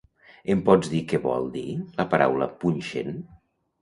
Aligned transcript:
Em 0.53 0.61
pots 0.69 0.89
dir 0.93 1.01
què 1.11 1.19
vol 1.27 1.45
dir 1.57 1.67
la 2.01 2.07
paraula 2.15 2.49
punxent? 2.65 3.15